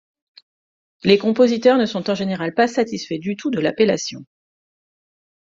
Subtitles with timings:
[1.03, 4.25] Les compositeurs ne sont en général pas satisfaits du tout de l'appellation.